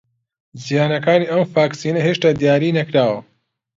[0.65, 3.19] زیانەکانی ئەم ڤاکسینە هێشتا دیاری نەکراوە